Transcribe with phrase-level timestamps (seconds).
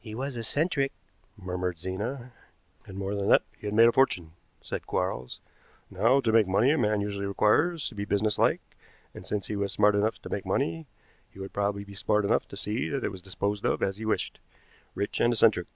[0.00, 0.92] "He was eccentric,"
[1.36, 2.32] murmured Zena.
[2.86, 5.40] "And more than that he had made a fortune," said Quarles.
[5.90, 8.62] "Now, to make money a man usually requires to be business like;
[9.12, 10.86] and since he was smart enough to make money,
[11.28, 14.06] he would probably be smart enough to see that it was disposed of as he
[14.06, 14.40] wished.
[14.94, 15.66] Rich and eccentric.